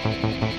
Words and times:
Gracias. 0.00 0.51